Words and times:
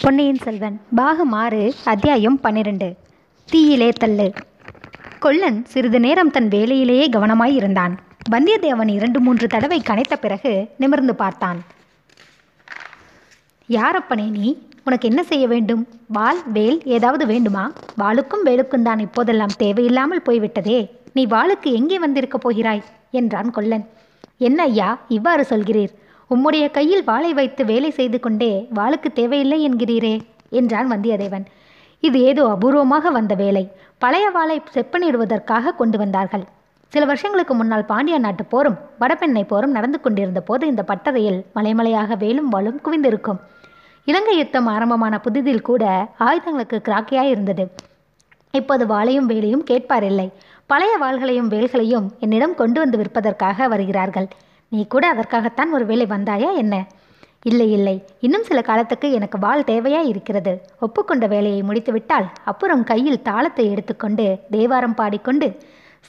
பொன்னியின் 0.00 0.38
செல்வன் 0.38 0.80
பாகம் 0.94 1.32
ஆறு 1.32 1.74
அத்தியாயம் 1.84 2.40
பன்னிரண்டு. 2.40 2.96
தீயிலே 3.50 3.88
தள்ளு. 3.88 4.32
கொல்லன் 5.18 5.64
சிறிது 5.64 6.00
நேரம் 6.00 6.30
தன் 6.30 6.48
வேலையிலேயே 6.48 7.08
கவனமாய் 7.08 7.54
இருந்தான். 7.54 7.98
வந்தியத்தேவன் 8.30 8.88
இரண்டு 8.88 9.20
மூன்று 9.20 9.46
தடவை 9.46 9.82
கனைத்த 9.86 10.14
பிறகு 10.20 10.68
நிமிர்ந்து 10.76 11.14
பார்த்தான். 11.14 11.64
யாரப்பனே 13.68 14.28
நீ? 14.28 14.58
உனக்கு 14.84 15.08
என்ன 15.08 15.22
செய்ய 15.22 15.46
வேண்டும்? 15.46 15.88
வாள் 16.08 16.38
வேல் 16.52 16.82
ஏதாவது 16.84 17.26
வேண்டுமா? 17.26 17.72
வாளுக்கும் 17.98 18.44
வேலுக்கும் 18.44 18.82
தான் 18.82 18.98
இப்போதெல்லாம் 18.98 19.56
தேவையில்லாமல் 19.58 20.22
போய்விட்டதே. 20.22 20.90
நீ 21.12 21.26
வாளுக்கு 21.26 21.72
எங்கே 21.72 21.98
வந்திருக்கப் 21.98 22.40
போகிறாய்? 22.40 22.84
என்றான் 23.10 23.50
கொல்லன். 23.50 23.88
என்ன 24.38 24.62
ஐயா 24.62 24.98
இவ்வாறு 25.08 25.46
சொல்கிறீர்? 25.50 25.94
உம்முடைய 26.30 26.64
கையில் 26.70 27.04
வாளை 27.04 27.30
வைத்து 27.34 27.62
வேலை 27.64 27.90
செய்து 27.90 28.18
கொண்டே 28.20 28.50
வாளுக்கு 28.74 29.08
தேவையில்லை 29.12 29.58
என்கிறீரே 29.68 30.14
என்றான் 30.58 30.88
வந்தியத்தேவன். 30.92 31.46
இது 32.02 32.18
ஏதோ 32.22 32.42
அபூர்வமாக 32.54 33.10
வந்த 33.10 33.34
வேலை. 33.34 33.62
பழைய 33.98 34.26
வாளை 34.30 34.56
செப்பனிடுவதற்காக 34.74 35.74
கொண்டு 35.74 35.98
வந்தார்கள். 35.98 36.44
சில 36.92 37.04
வருஷங்களுக்கு 37.04 37.54
முன்னால் 37.54 37.84
பாண்டிய 37.84 38.18
நாட்டு 38.18 38.44
போரும் 38.44 38.76
வடபெண்ணை 39.00 39.42
போரும் 39.46 39.70
நடந்து 39.70 40.00
கொண்டிருந்த 40.00 40.40
போது 40.40 40.66
இந்த 40.66 40.82
பட்டறையில் 40.90 41.40
மலைமலையாக 41.54 42.16
வேலும் 42.16 42.48
வாழும் 42.48 42.80
குவிந்திருக்கும். 42.84 43.40
இலங்கை 44.04 44.34
யுத்தம் 44.38 44.66
ஆரம்பமான 44.66 45.14
புதிதில் 45.24 45.66
கூட 45.70 45.84
ஆயுதங்களுக்கு 46.18 46.78
கிராக்கியாய் 46.88 47.32
இருந்தது. 47.34 47.66
இப்போது 48.54 48.84
வாளையும் 48.86 49.30
வேலையும் 49.32 49.64
கேட்பாரில்லை 49.70 50.28
பழைய 50.66 50.92
வாள்களையும் 51.00 51.50
வேல்களையும் 51.54 52.06
என்னிடம் 52.20 52.54
கொண்டு 52.54 52.78
வந்து 52.80 52.96
விற்பதற்காக 52.98 53.68
வருகிறார்கள். 53.68 54.28
நீ 54.68 54.86
கூட 54.86 55.08
அதற்காகத்தான் 55.08 55.72
ஒரு 55.72 55.86
வேலை 55.86 56.06
வந்தாயா 56.06 56.50
என்ன? 56.56 56.86
இல்லை 57.42 57.72
இல்லை. 57.72 58.04
இன்னும் 58.20 58.42
சில 58.42 58.62
காலத்துக்கு 58.62 59.12
எனக்கு 59.12 59.38
வாள் 59.38 59.62
தேவையா 59.62 60.00
இருக்கிறது. 60.04 60.52
ஒப்புக்கொண்ட 60.80 61.26
வேலையை 61.26 61.62
முடித்துவிட்டால் 61.62 62.26
அப்புறம் 62.44 62.82
கையில் 62.84 63.22
தாளத்தை 63.22 63.70
எடுத்துக்கொண்டு 63.70 64.38
தேவாரம் 64.50 64.94
பாடிக்கொண்டு 64.94 65.48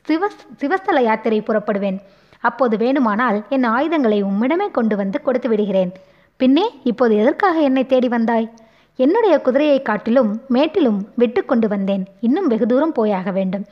சிவ 0.08 0.30
சிவஸ்தல 0.62 1.02
யாத்திரை 1.02 1.42
புறப்படுவேன். 1.42 2.00
அப்போது 2.40 2.78
வேணுமானால் 2.78 3.48
என் 3.50 3.64
ஆயுதங்களை 3.64 4.24
உம்மிடமே 4.24 4.72
கொண்டு 4.72 4.96
வந்து 4.96 5.22
கொடுத்து 5.22 5.50
விடுகிறேன். 5.50 5.92
பின்னே 6.38 6.66
இப்போது 6.84 7.16
எதற்காக 7.16 7.60
என்னை 7.60 7.86
தேடி 7.86 8.08
வந்தாய்? 8.08 8.50
என்னுடைய 8.96 9.42
குதிரையை 9.42 9.82
காட்டிலும் 9.82 10.42
மேட்டிலும் 10.48 11.00
விட்டு 11.16 11.46
கொண்டு 11.46 11.68
வந்தேன். 11.68 12.08
இன்னும் 12.20 12.48
வெகு 12.48 12.66
தூரம் 12.66 12.92
போயாக 12.92 13.32
வேண்டும். 13.32 13.66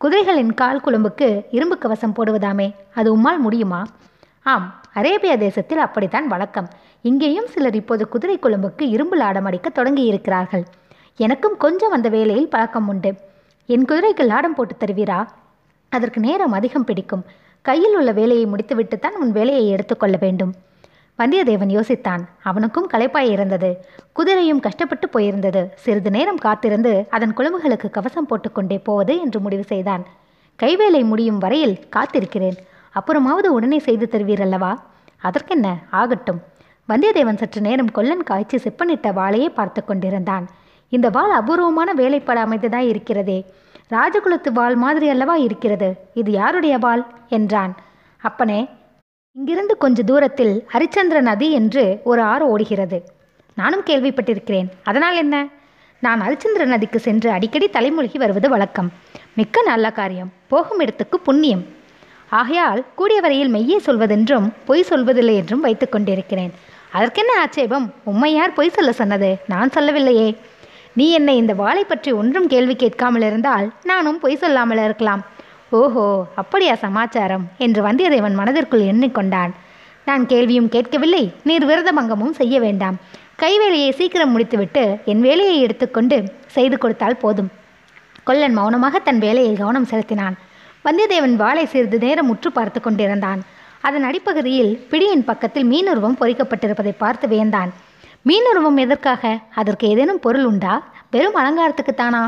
குதிரைகளின் 0.00 0.54
கால் 0.54 0.82
குழம்புக்கு 0.84 1.28
இரும்பு 1.50 1.78
கவசம் 1.78 2.14
போடுவதாமே 2.16 2.74
அது 2.94 3.08
உம்மால் 3.16 3.38
முடியுமா? 3.38 3.86
ஆம் 4.44 4.80
அரேபியா 4.94 5.36
தேசத்தில் 5.38 5.78
அப்படித்தான் 5.78 6.26
வழக்கம். 6.26 6.68
இங்கேயும் 7.00 7.46
சிலர் 7.46 7.74
இப்போது 7.74 8.08
குதிரை 8.08 8.38
குழம்புக்கு 8.38 8.82
இரும்பு 8.82 9.16
லாடம் 9.16 9.44
அடிக்க 9.44 9.70
தொடங்கியிருக்கிறார்கள். 9.74 10.64
எனக்கும் 11.16 11.56
கொஞ்சம் 11.56 11.90
அந்த 11.90 12.08
வேலையில் 12.08 12.48
பழக்கம் 12.48 12.88
உண்டு. 12.88 13.14
என் 13.66 13.84
குதிரைக்கு 13.84 14.26
லாடம் 14.26 14.54
போட்டு 14.54 14.74
தருவீரா? 14.74 15.26
அதற்கு 15.88 16.20
நேரம் 16.20 16.52
அதிகம் 16.52 16.84
பிடிக்கும். 16.84 17.24
கையில் 17.62 17.96
உள்ள 17.96 18.12
வேலையை 18.12 18.46
முடித்துவிட்டுத்தான் 18.46 19.16
உன் 19.20 19.32
வேலையை 19.32 19.68
எடுத்துக்கொள்ள 19.68 20.16
வேண்டும். 20.20 20.54
வந்தியத்தேவன் 21.18 21.74
யோசித்தான். 21.76 22.24
அவனுக்கும் 22.42 22.90
களைப்பாய் 22.90 23.30
இருந்தது. 23.30 23.84
குதிரையும் 24.16 24.60
கஷ்டப்பட்டு 24.60 25.08
போயிருந்தது. 25.12 25.68
சிறிது 25.74 26.10
நேரம் 26.10 26.38
காத்திருந்து 26.38 27.06
அதன் 27.10 27.36
குழம்புகளுக்கு 27.36 27.90
கவசம் 27.90 28.26
போட்டுக்கொண்டே 28.26 28.78
போவது 28.78 29.20
என்று 29.20 29.40
முடிவு 29.40 29.64
செய்தான். 29.64 30.06
கைவேலை 30.62 31.04
முடியும் 31.04 31.38
வரையில் 31.38 31.78
காத்திருக்கிறேன். 31.96 32.56
அப்புறமாவது 32.94 33.46
உடனே 33.46 33.78
செய்து 33.78 34.08
தருவீரல்லவா? 34.10 34.76
அதற்கென்ன? 35.20 35.78
ஆகட்டும். 35.90 36.42
வந்தியத்தேவன் 36.88 37.36
சற்று 37.36 37.60
நேரம் 37.60 37.90
கொல்லன் 37.90 38.22
காய்ச்சி 38.22 38.56
செப்பனிட்ட 38.56 39.12
வாளையே 39.12 39.46
பார்த்து 39.46 39.84
கொண்டிருந்தான். 39.84 40.48
இந்த 40.88 41.08
வாள் 41.08 41.30
அபூர்வமான 41.30 41.92
வேலைப்பட 41.92 42.44
அமைந்ததாய் 42.44 42.88
இருக்கிறதே. 42.88 43.44
ராஜகுலத்து 43.90 44.52
வாள் 44.52 44.74
மாதிரி 44.74 45.08
அல்லவா 45.08 45.36
இருக்கிறது? 45.36 45.96
இது 46.14 46.30
யாருடைய 46.30 46.78
வாள்? 46.78 47.06
என்றான். 47.28 47.74
அப்பனே 48.20 48.68
இங்கிருந்து 49.32 49.76
கொஞ்ச 49.76 50.02
தூரத்தில் 50.02 50.66
ஹரிச்சந்திர 50.72 51.20
நதி 51.20 51.52
என்று 51.52 52.00
ஒரு 52.04 52.22
ஆறு 52.22 52.48
ஓடுகிறது. 52.48 53.04
நானும் 53.54 53.84
கேள்விப்பட்டிருக்கிறேன். 53.84 54.68
அதனால் 54.84 55.16
என்ன? 55.16 55.48
நான் 56.00 56.20
ஹரிச்சந்திர 56.20 56.64
நதிக்கு 56.64 56.96
சென்று 56.96 57.30
அடிக்கடி 57.30 57.68
தலைமுழுகி 57.68 58.18
வருவது 58.18 58.48
வழக்கம். 58.48 58.92
மிக்க 59.34 59.62
நல்ல 59.62 59.90
காரியம். 59.90 60.32
போகும் 60.48 60.80
இடத்துக்கு 60.80 61.20
புண்ணியம். 61.20 61.64
ஆகையால் 62.30 62.84
கூடிய 62.94 63.20
வரையில் 63.20 63.52
மெய்யே 63.54 63.78
சொல்வதென்றும் 63.78 64.46
பொய் 64.68 64.88
சொல்வதில்லை 64.90 65.34
என்றும் 65.34 65.60
வைத்து 65.60 65.88
கொண்டிருக்கிறேன். 65.88 66.52
அதற்கென்ன 66.92 67.32
ஆட்சேபம்? 67.40 67.86
உம்மை 68.04 68.32
யார் 68.32 68.52
பொய் 68.52 68.74
சொல்ல 68.76 68.92
சொன்னது? 68.92 69.30
நான் 69.46 69.74
சொல்லவில்லையே. 69.76 70.28
நீ 70.94 71.10
என்னை 71.10 71.36
இந்த 71.36 71.54
வாளை 71.54 71.84
பற்றி 71.84 72.12
ஒன்றும் 72.12 72.46
கேள்வி 72.46 72.74
கேட்காமல் 72.74 73.22
இருந்தால் 73.22 73.72
நானும் 73.84 74.18
பொய் 74.18 74.40
சொல்லாமல் 74.42 74.78
இருக்கலாம். 74.78 75.22
ஓஹோ 75.70 76.26
அப்படியா 76.34 76.74
சமாச்சாரம்? 76.74 77.44
என்று 77.58 77.82
வந்தியத்தேவன் 77.82 78.38
மனதிற்குள் 78.40 78.88
எண்ணிக்கொண்டான். 78.92 79.52
நான் 80.04 80.26
கேள்வியும் 80.26 80.68
கேட்கவில்லை 80.68 81.32
நீர் 81.42 81.66
விரதபங்கமும் 81.66 82.38
செய்ய 82.40 82.60
வேண்டாம். 82.60 82.96
கைவேலையை 83.42 83.90
சீக்கிரம் 83.90 84.30
முடித்துவிட்டு 84.30 84.98
என் 85.04 85.20
வேலையை 85.20 85.60
எடுத்துக்கொண்டு 85.60 86.16
செய்து 86.46 86.78
கொடுத்தால் 86.78 87.16
போதும். 87.16 87.50
கொல்லன் 88.24 88.56
மௌனமாக 88.58 88.98
தன் 88.98 89.18
வேலையில் 89.18 89.56
கவனம் 89.56 89.90
செலுத்தினான். 89.92 90.36
வந்தியத்தேவன் 90.84 91.36
வாளை 91.36 91.66
சிறிது 91.66 91.98
நேரம் 91.98 92.26
முற்று 92.26 92.52
பார்த்து 92.52 92.80
கொண்டிருந்தான். 92.80 93.40
அதன் 93.80 94.02
அடிப்பகுதியில் 94.02 94.86
பிடியின் 94.90 95.24
பக்கத்தில் 95.24 95.66
மீனுருவம் 95.70 96.18
பொறிக்கப்பட்டிருப்பதை 96.20 96.92
பார்த்து 96.98 97.28
வியந்தான். 97.28 97.70
மீனுருவம் 98.28 98.76
எதற்காக? 98.76 99.38
அதற்கு 99.54 99.88
ஏதேனும் 99.88 100.20
பொருள் 100.20 100.44
உண்டா? 100.44 100.74
வெறும் 101.10 101.34
அலங்காரத்துக்குத்தானா 101.34 102.22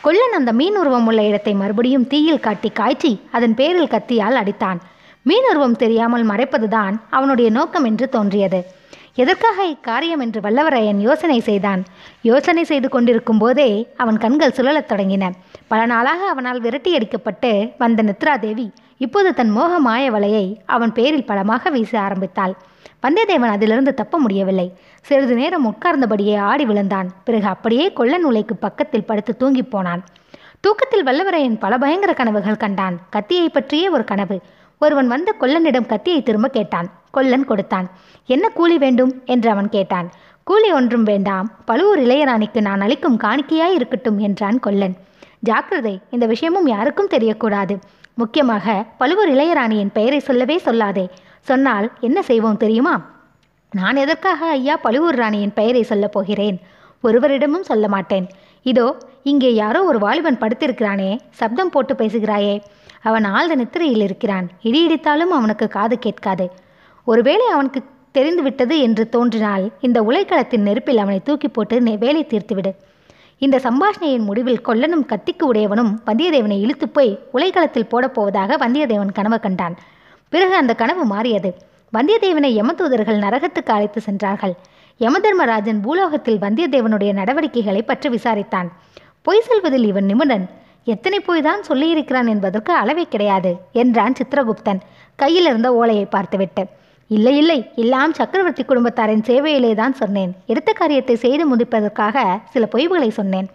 கொல்லன் 0.00 0.32
அந்த 0.32 0.52
மீனுருவம் 0.52 1.06
உள்ள 1.06 1.22
இடத்தை 1.22 1.54
மறுபடியும் 1.54 2.06
தீயில் 2.06 2.40
காட்டி 2.40 2.70
காய்ச்சி 2.70 3.20
அதன் 3.30 3.54
பேரில் 3.54 3.92
கத்தியால் 3.94 4.38
அடித்தான். 4.42 4.78
மீனுருவம் 5.26 5.76
தெரியாமல் 5.76 6.28
மறைப்பதுதான் 6.28 6.94
அவனுடைய 7.10 7.50
நோக்கம் 7.50 7.84
என்று 7.84 8.08
தோன்றியது. 8.08 8.60
எதற்காக 9.14 9.64
இக்காரியம் 9.66 10.20
என்று 10.20 10.40
வல்லவரையன் 10.40 10.96
யோசனை 10.96 11.40
செய்தான். 11.40 11.84
யோசனை 12.22 12.64
செய்து 12.64 12.88
கொண்டிருக்கும் 12.88 13.38
போதே 13.38 13.88
அவன் 13.96 14.18
கண்கள் 14.18 14.52
சுழலத் 14.56 14.92
தொடங்கின. 14.92 15.30
பல 15.68 15.86
நாளாக 15.86 16.28
அவனால் 16.28 16.60
விரட்டியடிக்கப்பட்டு 16.60 17.72
வந்த 17.78 18.02
நித்ராதேவி 18.02 18.70
இப்போது 18.96 19.34
தன் 19.34 19.50
மோக 19.50 19.78
மாய 19.78 20.10
வலையை 20.10 20.56
அவன் 20.66 20.92
பேரில் 20.92 21.26
பலமாக 21.26 21.70
வீச 21.70 22.00
ஆரம்பித்தாள். 22.00 22.54
வந்தியத்தேவன் 23.02 23.54
அதிலிருந்து 23.56 23.94
தப்ப 23.94 24.18
முடியவில்லை. 24.18 24.72
சிறிது 25.02 25.34
நேரம் 25.34 25.66
உட்கார்ந்தபடியே 25.66 26.38
ஆடி 26.38 26.64
விழுந்தான். 26.64 27.10
பிறகு 27.24 27.46
அப்படியே 27.46 27.92
கொள்ள 27.92 28.18
உலைக்கு 28.18 28.56
பக்கத்தில் 28.56 29.04
படுத்து 29.04 29.36
தூங்கிப் 29.36 29.70
போனான். 29.70 30.04
தூக்கத்தில் 30.60 31.06
வல்லவரையன் 31.06 31.58
பல 31.58 31.78
பயங்கர 31.78 32.12
கனவுகள் 32.12 32.56
கண்டான். 32.56 32.98
கத்தியை 33.10 33.48
பற்றியே 33.48 33.88
ஒரு 33.88 34.04
கனவு. 34.04 34.40
ஒருவன் 34.80 35.08
வந்து 35.08 35.34
கொல்லனிடம் 35.40 35.86
கத்தியை 35.86 36.22
திரும்ப 36.22 36.48
கேட்டான். 36.48 36.88
கொல்லன் 37.10 37.44
கொடுத்தான். 37.44 37.90
என்ன 38.26 38.48
கூலி 38.48 38.78
வேண்டும்? 38.78 39.22
என்று 39.24 39.50
அவன் 39.50 39.68
கேட்டான். 39.68 40.10
கூலி 40.44 40.72
ஒன்றும் 40.72 41.02
வேண்டாம். 41.02 41.46
பழுவூர் 41.64 41.98
இளையராணிக்கு 41.98 42.60
நான் 42.60 42.80
அளிக்கும் 42.80 43.18
காணிக்கையாய் 43.18 43.74
இருக்கட்டும் 43.74 44.18
என்றான் 44.18 44.60
கொல்லன். 44.60 44.96
ஜாக்கிரதை. 45.38 46.00
இந்த 46.10 46.26
விஷயமும் 46.26 46.66
யாருக்கும் 46.66 47.08
தெரியக்கூடாது. 47.08 47.74
முக்கியமாக 48.14 48.84
பழுவூர் 48.98 49.32
இளையராணியின் 49.34 49.92
பெயரை 49.92 50.18
சொல்லவே 50.18 50.60
சொல்லாதே. 50.64 51.08
சொன்னால் 51.40 51.92
என்ன 52.00 52.22
செய்வோம் 52.22 52.56
தெரியுமா? 52.56 52.94
நான் 53.72 53.96
எதற்காக 53.96 54.46
ஐயா 54.46 54.76
பழுவூர் 54.76 55.14
ராணியின் 55.14 55.52
பெயரை 55.52 55.82
சொல்லப் 55.82 56.12
போகிறேன்? 56.12 56.60
ஒருவரிடமும் 57.04 57.68
சொல்ல 57.70 57.88
மாட்டேன். 57.88 58.28
இதோ 58.62 58.96
இங்கே 59.22 59.54
யாரோ 59.54 59.84
ஒரு 59.84 59.98
வாலிபன் 59.98 60.38
படுத்திருக்கிறானே. 60.38 61.18
சப்தம் 61.30 61.70
போட்டு 61.70 61.94
பேசுகிறாயே. 61.94 62.60
அவன் 63.02 63.24
ஆழ்ந்த 63.24 63.54
நித்திரையில் 63.54 64.02
இருக்கிறான். 64.02 64.48
இடி 64.62 64.86
இடித்தாலும் 64.88 65.34
அவனுக்கு 65.38 65.68
காது 65.68 65.98
கேட்காது. 65.98 66.50
ஒருவேளை 67.04 67.46
அவனுக்கு 67.46 67.82
தெரிந்துவிட்டது 68.12 68.80
என்று 68.80 69.08
தோன்றினால் 69.08 69.72
இந்த 69.80 70.02
உலைக்களத்தின் 70.02 70.66
நெருப்பில் 70.68 70.98
அவனை 70.98 71.20
தூக்கி 71.24 71.48
போட்டு 71.48 71.82
வேலை 71.98 72.26
தீர்த்துவிடு. 72.28 72.74
இந்த 73.38 73.60
சம்பாஷணையின் 73.62 74.24
முடிவில் 74.24 74.60
கொல்லனும் 74.64 75.06
கத்திக்கு 75.08 75.52
உடையவனும் 75.52 75.92
வந்தியத்தேவனை 76.06 76.60
இழுத்து 76.60 76.88
போய் 76.88 77.18
உலைக்களத்தில் 77.34 77.88
போடப் 77.88 78.14
போவதாக 78.14 78.68
வந்தியத்தேவன் 78.68 79.12
கனவு 79.12 79.40
கண்டான். 79.40 79.76
பிறகு 80.28 80.54
அந்த 80.54 80.74
கனவு 80.74 81.04
மாறியது. 81.04 81.54
வந்தியத்தேவனை 81.92 82.50
யமதூதர்கள் 82.60 83.18
நரகத்துக்கு 83.18 83.70
அழைத்து 83.70 84.00
சென்றார்கள். 84.00 84.54
யமதர்மராஜன் 85.00 85.80
பூலோகத்தில் 85.82 86.38
வந்தியத்தேவனுடைய 86.38 87.12
நடவடிக்கைகளை 87.12 87.82
பற்றி 87.82 88.08
விசாரித்தான். 88.08 88.68
பொய் 89.22 89.40
சொல்வதில் 89.40 89.86
இவன் 89.86 90.04
நிபுணன். 90.04 90.50
எத்தனை 90.86 91.18
பொய் 91.20 91.46
தான் 91.46 91.62
சொல்லியிருக்கிறான் 91.68 92.28
என்பதற்கு 92.34 92.72
அளவே 92.72 93.04
கிடையாது 93.14 93.50
என்றான் 93.82 94.16
சித்திரகுப்தன். 94.18 94.80
கையில் 95.22 95.48
இருந்த 95.50 95.68
ஓலையை 95.80 96.04
பார்த்துவிட்டு 96.14 96.62
இல்லை 97.10 97.32
இல்லை 97.40 97.56
எல்லாம் 97.82 98.12
சக்கரவர்த்தி 98.18 98.62
குடும்பத்தாரின் 98.64 99.24
சேவையிலே 99.28 99.72
தான் 99.80 99.94
சொன்னேன். 100.00 100.32
எடுத்த 100.52 100.70
காரியத்தை 100.72 101.16
செய்து 101.24 101.44
முடிப்பதற்காக 101.52 102.24
சில 102.52 102.64
பொய்வுகளை 102.74 103.10
சொன்னேன். 103.18 103.48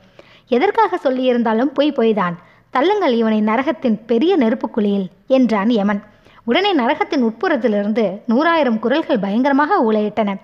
எதற்காக 0.55 0.99
சொல்லியிருந்தாலும் 1.05 1.71
பொய் 1.77 1.95
பொய்தான். 1.99 2.35
தள்ளுங்கள் 2.73 3.15
இவனை 3.21 3.39
நரகத்தின் 3.49 3.97
பெரிய 4.11 4.35
நெருப்புக்குழியில் 4.43 5.07
என்றான் 5.37 5.71
யமன். 5.79 6.01
உடனே 6.43 6.71
நரகத்தின் 6.81 7.25
உட்புறத்திலிருந்து 7.29 8.05
நூறாயிரம் 8.31 8.79
குரல்கள் 8.85 9.23
பயங்கரமாக 9.25 9.79
ஊழையிட்டன. 9.87 10.35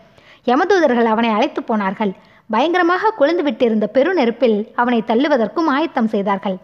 யமதூதர்கள் 0.51 1.09
அவனை 1.13 1.31
அழைத்து 1.37 1.63
போனார்கள். 1.63 2.13
பயங்கரமாக 2.53 3.13
கொழுந்து 3.19 3.43
விட்டிருந்த 3.47 3.85
பெருநெருப்பில் 3.95 4.57
அவனை 4.81 4.99
தள்ளுவதற்கும் 5.09 5.69
ஆயத்தம் 5.75 6.11
செய்தார்கள். 6.13 6.57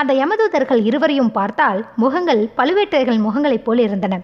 அந்த 0.00 0.12
யமதூதர்கள் 0.20 0.80
இருவரையும் 0.88 1.32
பார்த்தால் 1.38 1.80
முகங்கள் 2.02 2.42
பழுவேட்டரைகள் 2.58 3.24
முகங்களைப் 3.24 3.64
போல் 3.66 3.80
இருந்தன. 3.86 4.20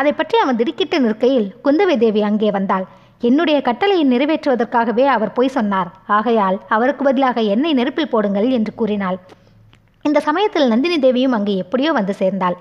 அதை 0.00 0.12
பற்றி 0.12 0.36
அவன் 0.38 0.58
திடுக்கிட்டு 0.60 0.98
நிற்கையில் 1.00 1.48
குந்தவை 1.64 1.96
தேவி 1.98 2.22
அங்கே 2.28 2.50
வந்தாள். 2.50 2.86
என்னுடைய 3.20 3.58
கட்டளையை 3.66 4.04
நிறைவேற்றுவதற்காகவே 4.12 5.04
அவர் 5.16 5.34
பொய் 5.36 5.54
சொன்னார். 5.56 5.90
ஆகையால் 6.16 6.56
அவருக்கு 6.76 7.02
பதிலாக 7.04 7.40
என்னை 7.54 7.72
நெருப்பில் 7.80 8.12
போடுங்கள் 8.14 8.48
என்று 8.50 8.72
கூறினாள். 8.80 9.18
இந்த 10.04 10.20
சமயத்தில் 10.28 10.70
நந்தினி 10.72 10.96
தேவியும் 10.98 11.36
அங்கே 11.38 11.54
எப்படியோ 11.56 11.90
வந்து 11.98 12.14
சேர்ந்தாள். 12.22 12.56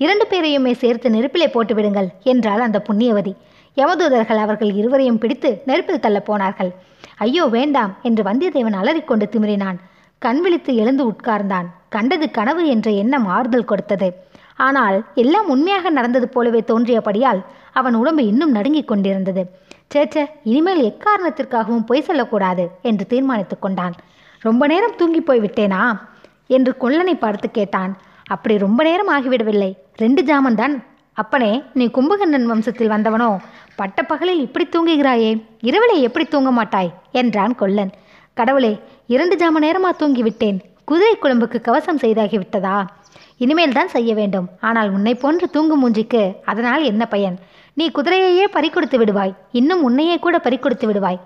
இரண்டு 0.00 0.24
பேரையுமே 0.30 0.72
சேர்த்து 0.82 1.08
நெருப்பிலே 1.16 1.48
போட்டு 1.54 1.74
விடுங்கள் 1.74 2.08
என்றாள் 2.32 2.64
அந்த 2.66 2.78
புண்ணியவதி. 2.88 3.34
யமதூதர்கள் 3.76 4.42
அவர்கள் 4.44 4.72
இருவரையும் 4.80 5.20
பிடித்து 5.24 5.50
நெருப்பில் 5.68 6.02
தள்ளப் 6.06 6.28
போனார்கள். 6.30 6.72
ஐயோ 7.26 7.44
வேண்டாம் 7.56 7.92
என்று 8.02 8.22
வந்தியத்தேவன் 8.22 8.78
அலறிக்கொண்டு 8.80 9.26
திமிரினான். 9.34 9.78
கண் 10.20 10.40
விழித்து 10.40 10.74
எழுந்து 10.74 11.04
உட்கார்ந்தான். 11.06 11.66
கண்டது 11.88 12.30
கனவு 12.30 12.66
என்ற 12.66 12.90
எண்ணம் 12.90 13.26
ஆறுதல் 13.26 13.64
கொடுத்தது. 13.64 14.08
ஆனால் 14.56 15.04
எல்லாம் 15.14 15.48
உண்மையாக 15.48 15.90
நடந்தது 15.90 16.28
போலவே 16.28 16.64
தோன்றியபடியால் 16.66 17.40
அவன் 17.72 17.94
உடம்பு 17.94 18.26
இன்னும் 18.26 18.50
நடுங்கிக் 18.50 18.88
கொண்டிருந்தது. 18.88 19.50
சேச்சே 19.94 20.26
இனிமேல் 20.44 20.82
எக்காரணத்திற்காகவும் 20.82 21.86
பொய் 21.86 22.00
சொல்லக்கூடாது 22.00 22.70
என்று 22.82 23.06
தீர்மானித்து 23.06 23.58
கொண்டான். 23.58 23.94
ரொம்ப 24.40 24.66
நேரம் 24.66 24.96
தூங்கி 24.96 25.20
போய் 25.20 25.40
விட்டேனா? 25.40 26.00
என்று 26.46 26.74
கொல்லனை 26.80 27.18
பார்த்து 27.18 27.50
கேட்டான். 27.50 27.96
அப்படி 28.26 28.58
ரொம்ப 28.58 28.82
நேரம் 28.82 29.08
ஆகிவிடவில்லை. 29.08 29.76
ரெண்டு 29.96 30.22
ஜாமந்தான் 30.22 30.84
அப்பனே 31.12 31.62
நீ 31.74 31.86
கும்பகர்ணன் 31.86 32.50
வம்சத்தில் 32.50 32.92
வந்தவனோ? 32.94 33.36
பட்டப்பகலில் 33.74 34.40
இப்படி 34.40 34.68
தூங்குகிறாயே. 34.68 35.42
இரவிலே 35.60 36.00
எப்படி 36.00 36.24
தூங்க 36.24 36.50
மாட்டாய்? 36.50 36.94
என்றான் 37.12 37.54
கொல்லன். 37.54 37.90
கடவுளே 38.34 38.80
இரண்டு 39.14 39.36
ஜாம 39.36 39.60
நேரமா 39.64 39.90
தூங்கி 40.00 40.22
விட்டேன் 40.22 40.58
குதிரை 40.84 41.14
குழம்புக்கு 41.22 41.58
கவசம் 41.60 41.98
செய்தாகிவிட்டதா 42.02 42.74
இனிமேல் 43.36 43.74
தான் 43.78 43.90
செய்ய 43.94 44.10
வேண்டும். 44.14 44.46
ஆனால் 44.60 44.90
உன்னை 44.90 45.14
போன்று 45.14 45.46
தூங்கும் 45.50 45.80
மூஞ்சிக்கு 45.82 46.20
அதனால் 46.44 46.82
என்ன 46.82 47.02
பயன்? 47.06 47.36
நீ 47.74 47.90
குதிரையையே 47.96 48.44
பறிக்கொடுத்து 48.56 48.98
விடுவாய். 49.02 49.34
இன்னும் 49.60 49.82
உன்னையே 49.82 50.18
கூட 50.18 50.38
பறிக்கொடுத்து 50.38 50.86
விடுவாய். 50.90 51.18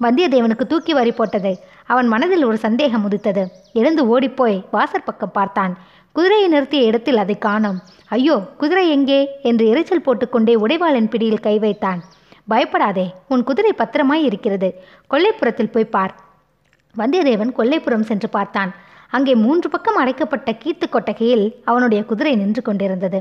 வந்தியத்தேவனுக்கு 0.00 0.66
தூக்கி 0.66 0.92
வாரி 0.92 1.12
போட்டது. 1.12 1.52
அவன் 1.86 2.08
மனதில் 2.08 2.44
ஒரு 2.44 2.58
சந்தேகம் 2.66 3.04
உதித்தது. 3.08 3.44
எழுந்து 3.72 4.04
ஓடிப்போய் 4.06 4.58
வாசற்பக்கம் 4.76 5.36
பார்த்தான். 5.38 5.74
குதிரையை 6.12 6.48
நிறுத்திய 6.54 6.90
இடத்தில் 6.90 7.16
அதை 7.16 7.38
காணோம். 7.38 7.80
ஐயோ 8.16 8.36
குதிரை 8.62 8.86
எங்கே? 8.90 9.20
என்று 9.42 9.66
எரிச்சல் 9.72 10.06
போட்டுக்கொண்டே 10.06 10.56
உடைவாளின் 10.66 11.12
பிடியில் 11.14 11.44
கை 11.48 11.58
வைத்தான். 11.58 12.00
பயப்படாதே 12.48 13.06
உன் 13.28 13.44
குதிரை 13.50 13.74
பத்திரமாய் 13.82 14.26
இருக்கிறது. 14.30 14.70
கொல்லைப்புறத்தில் 15.10 15.74
போய் 15.76 15.92
பார். 15.96 16.14
வந்தியத்தேவன் 17.00 17.50
கொல்லைப்புறம் 17.58 18.06
சென்று 18.10 18.28
பார்த்தான். 18.36 18.70
அங்கே 19.16 19.34
மூன்று 19.42 19.68
பக்கம் 19.74 19.98
அடைக்கப்பட்ட 20.00 20.48
கீத்து 20.62 20.86
கொட்டகையில் 20.88 21.44
அவனுடைய 21.70 22.00
குதிரை 22.10 22.32
நின்று 22.36 22.62
கொண்டிருந்தது. 22.62 23.18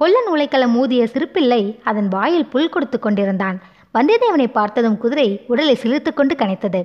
கொல்லன் 0.00 0.28
உலைக்களம் 0.34 0.76
ஊதிய 0.82 1.02
சிறுப்பிள்ளை 1.14 1.62
அதன் 1.90 2.08
வாயில் 2.14 2.50
புல் 2.52 2.72
கொடுத்து 2.74 2.98
கொண்டிருந்தான். 2.98 3.58
வந்தியத்தேவனை 3.96 4.46
பார்த்ததும் 4.52 4.96
குதிரை 5.02 5.26
உடலை 5.46 5.74
சிலிர்த்து 5.82 6.10
கொண்டு 6.14 6.34
கனைத்தது. 6.34 6.80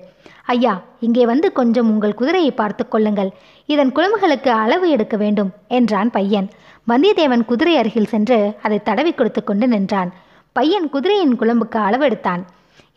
ஐயா 0.53 0.73
இங்கே 1.05 1.23
வந்து 1.31 1.47
கொஞ்சம் 1.59 1.89
உங்கள் 1.93 2.17
குதிரையை 2.19 2.51
பார்த்து 2.51 2.83
கொள்ளுங்கள். 2.87 3.31
இதன் 3.73 3.91
குழம்புகளுக்கு 3.97 4.51
அளவு 4.63 4.85
எடுக்க 4.95 5.15
வேண்டும் 5.17 5.51
என்றான் 5.67 6.11
பையன். 6.17 6.47
வந்தியத்தேவன் 6.91 7.43
குதிரை 7.51 7.73
அருகில் 7.81 8.11
சென்று 8.13 8.37
அதை 8.61 8.79
தடவி 8.89 9.11
கொடுத்து 9.13 9.43
கொண்டு 9.43 9.67
நின்றான். 9.67 10.11
பையன் 10.57 10.87
குதிரையின் 10.89 11.37
குழம்புக்கு 11.41 11.79
அளவெடுத்தான். 11.87 12.41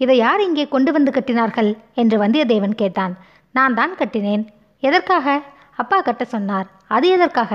இதை 0.02 0.16
யார் 0.16 0.40
இங்கே 0.40 0.64
கொண்டு 0.68 0.90
வந்து 0.92 1.10
கட்டினார்கள்? 1.16 1.70
என்று 1.94 2.16
வந்தியத்தேவன் 2.24 2.80
கேட்டான். 2.82 3.14
நான் 3.56 3.74
தான் 3.74 3.92
கட்டினேன். 3.98 4.44
எதற்காக? 4.80 5.42
அப்பா 5.76 6.00
கட்ட 6.00 6.24
சொன்னார். 6.24 6.66
அது 6.88 7.08
எதற்காக? 7.08 7.52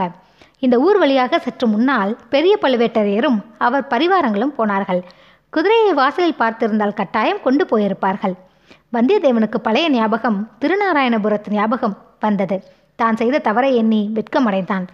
இந்த 0.60 0.75
ஊர் 0.80 0.98
வழியாக 0.98 1.40
சற்று 1.40 1.68
முன்னால் 1.68 2.18
பெரிய 2.30 2.54
பழுவேட்டரையரும் 2.62 3.40
அவர் 3.57 3.88
பரிவாரங்களும் 3.88 4.54
போனார்கள். 4.57 5.01
குதிரையை 5.50 5.94
வாசலில் 5.94 6.40
பார்த்திருந்தால் 6.40 6.94
கட்டாயம் 6.94 7.42
கொண்டு 7.42 7.66
போயிருப்பார்கள். 7.72 8.36
வந்தியத்தேவனுக்கு 8.94 9.60
பழைய 9.62 9.90
ஞாபகம் 9.90 10.40
திருநாராயணபுரத்து 10.62 11.50
ஞாபகம் 11.50 11.98
வந்தது. 12.19 12.57
தான் 12.96 13.16
செய்த 13.16 13.40
தவறை 13.40 13.75
எண்ணி 13.75 14.01
வெட்கமடைந்தான். 14.13 14.86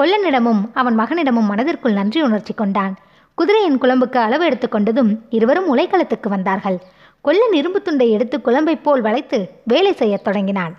கொல்லனிடமும் 0.00 0.62
அவன் 0.74 0.98
மகனிடமும் 0.98 1.50
மனதிற்குள் 1.52 1.92
நன்றி 1.92 2.22
உணர்ச்சி 2.22 2.54
கொண்டான். 2.54 2.94
குதிரையின் 3.34 3.80
குழம்புக்கு 3.82 4.18
அளவு 4.18 4.44
எடுத்துக்கொண்டதும் 4.48 5.12
இருவரும் 5.30 5.76
உலைக்களத்துக்கு 5.76 6.28
வந்தார்கள். 6.28 6.80
கொல்லன் 7.26 7.54
இரும்பு 7.58 7.82
துண்டை 7.82 8.06
எடுத்து 8.10 8.36
குழம்பைப் 8.44 8.82
போல் 8.82 9.00
வளைத்து 9.00 9.38
வேலை 9.64 9.92
செய்யத் 9.92 10.24
தொடங்கினான் 10.24 10.72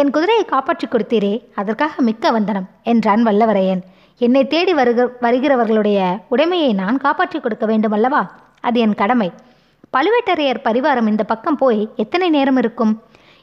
என் 0.00 0.10
குதிரையை 0.10 0.44
காப்பாற்றிக் 0.44 0.92
கொடுத்தீரே 0.92 1.30
அதற்காக 1.54 2.02
மிக்க 2.08 2.30
வந்தனம் 2.30 2.66
என்றான் 2.82 3.22
வல்லவரையன். 3.26 3.80
என்னை 4.18 4.42
தேடி 4.46 4.72
வருக 4.72 5.06
வருகிறவர்களுடைய 5.20 5.98
உடைமையை 6.30 6.74
நான் 6.74 6.98
காப்பாற்றிக் 6.98 7.42
கொடுக்க 7.42 7.66
வேண்டும் 7.66 7.92
அல்லவா 7.92 8.22
அது 8.60 8.80
என் 8.80 8.94
கடமை. 8.94 9.28
பழுவேட்டரையர் 9.96 10.62
பரிவாரம் 10.64 11.06
இந்த 11.06 11.24
பக்கம் 11.24 11.56
போய் 11.56 11.88
எத்தனை 11.96 12.28
நேரம் 12.28 12.56
இருக்கும்? 12.56 12.92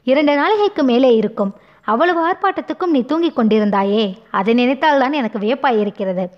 இரண்டு 0.03 0.35
நாளிகைக்கு 0.41 0.83
மேலே 0.83 1.15
இருக்கும். 1.15 1.51
அவ்வளவு 1.81 2.21
ஆர்ப்பாட்டத்துக்கும் 2.29 2.93
நீ 2.95 3.01
தூங்கிக் 3.01 3.37
கொண்டிருந்தாயே 3.39 4.05
அதை 4.31 4.53
நினைத்தால்தான் 4.61 5.19
எனக்கு 5.21 5.39
வியப்பாய் 5.39 5.79
இருக்கிறது 5.79 6.29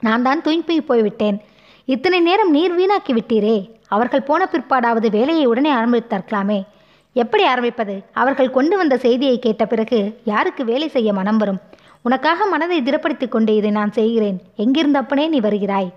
நான் 0.00 0.22
தான் 0.22 0.42
தூங்கி 0.42 0.80
போய்விட்டேன். 0.80 1.38
இத்தனை 1.84 2.20
நேரம் 2.20 2.50
நீர் 2.50 2.74
வீணாக்கி 2.78 3.12
விட்டீரே 3.18 3.56
அவர்கள் 3.96 4.28
போன 4.30 4.42
பிற்பாடாவது 4.52 5.08
வேலையை 5.10 5.44
உடனே 5.44 5.70
ஆரம்பித்தார்களாமே 5.72 6.58
எப்படி 7.16 7.44
ஆரம்பிப்பது? 7.44 7.94
அவர்கள் 8.12 8.54
கொண்டு 8.56 8.74
வந்த 8.76 8.94
செய்தியை 8.96 9.38
கேட்ட 9.38 9.62
பிறகு 9.66 9.98
யாருக்கு 10.24 10.62
வேலை 10.64 10.88
செய்ய 10.88 11.12
மனம் 11.12 11.36
வரும்? 11.36 11.60
உனக்காக 12.02 12.46
மனதை 12.46 12.78
திடப்படுத்திக் 12.82 13.34
கொண்டு 13.34 13.52
இதை 13.54 13.70
நான் 13.70 13.92
செய்கிறேன். 13.92 14.38
எங்கிருந்தப்பனே 14.58 15.24
நீ 15.28 15.40
வருகிறாய்? 15.40 15.90